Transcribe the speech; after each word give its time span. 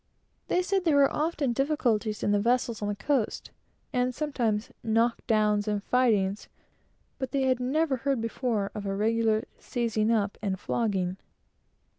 They 0.47 0.63
said 0.63 0.83
there 0.83 0.95
were 0.95 1.13
often 1.15 1.53
difficulties 1.53 2.23
in 2.23 2.31
vessels 2.41 2.81
on 2.81 2.87
the 2.87 2.95
coast, 2.95 3.51
and 3.93 4.15
sometimes 4.15 4.71
knock 4.81 5.19
downs 5.27 5.67
and 5.67 5.83
fightings, 5.83 6.49
but 7.19 7.29
they 7.29 7.43
had 7.43 7.59
never 7.59 7.97
heard 7.97 8.19
before 8.19 8.71
of 8.73 8.87
a 8.87 8.95
regular 8.95 9.43
seizing 9.59 10.11
up 10.11 10.39
and 10.41 10.59
flogging. 10.59 11.17